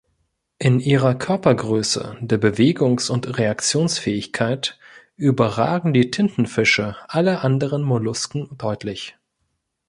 In 0.57 0.79
ihrer 0.79 1.13
Körpergröße, 1.13 2.17
der 2.21 2.39
Bewegungs- 2.39 3.11
und 3.11 3.37
Reaktionsfähigkeit 3.37 4.79
überragen 5.15 5.93
die 5.93 6.09
Tintenfische 6.09 6.95
alle 7.07 7.41
anderen 7.41 7.83
Mollusken 7.83 8.49
deutlich. 8.57 9.15